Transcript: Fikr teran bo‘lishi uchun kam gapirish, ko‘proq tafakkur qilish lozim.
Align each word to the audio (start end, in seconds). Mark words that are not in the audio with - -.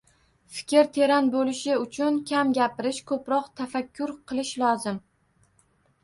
Fikr 0.59 0.87
teran 0.93 1.27
bo‘lishi 1.33 1.75
uchun 1.81 2.15
kam 2.31 2.53
gapirish, 2.57 3.01
ko‘proq 3.11 3.51
tafakkur 3.59 4.15
qilish 4.31 4.55
lozim. 4.63 4.97